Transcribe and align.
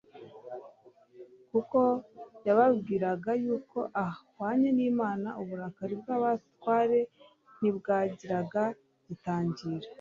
kuko 1.51 1.79
yababwiraga 2.47 3.31
yuko 3.43 3.79
ahwanye 4.05 4.69
n'Imana. 4.77 5.27
Uburakari 5.41 5.95
bw'abatware 6.01 6.99
ntibwagiraga 7.59 8.63
gitangira. 9.07 9.87